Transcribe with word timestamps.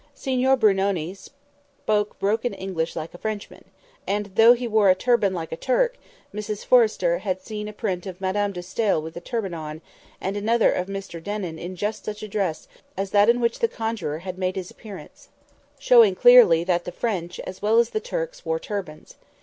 Signor 0.15 0.57
Brunoni 0.57 1.13
spoke 1.13 2.17
broken 2.17 2.55
English 2.55 2.95
like 2.95 3.13
a 3.13 3.19
Frenchman; 3.19 3.65
and, 4.07 4.31
though 4.35 4.53
he 4.53 4.67
wore 4.67 4.89
a 4.89 4.95
turban 4.95 5.31
like 5.31 5.51
a 5.51 5.55
Turk, 5.55 5.95
Mrs 6.33 6.65
Forrester 6.65 7.19
had 7.19 7.39
seen 7.43 7.67
a 7.67 7.71
print 7.71 8.07
of 8.07 8.19
Madame 8.19 8.51
de 8.51 8.61
Staël 8.61 8.99
with 8.99 9.15
a 9.15 9.19
turban 9.21 9.53
on, 9.53 9.79
and 10.19 10.35
another 10.35 10.71
of 10.71 10.87
Mr 10.87 11.23
Denon 11.23 11.59
in 11.59 11.75
just 11.75 12.03
such 12.03 12.23
a 12.23 12.27
dress 12.27 12.67
as 12.97 13.11
that 13.11 13.29
in 13.29 13.39
which 13.39 13.59
the 13.59 13.67
conjuror 13.67 14.17
had 14.25 14.39
made 14.39 14.55
his 14.55 14.71
appearance, 14.71 15.29
showing 15.77 16.15
clearly 16.15 16.63
that 16.63 16.85
the 16.85 16.91
French, 16.91 17.39
as 17.41 17.61
well 17.61 17.77
as 17.77 17.91
the 17.91 17.99
Turks, 17.99 18.43
wore 18.43 18.57
turbans. 18.59 19.17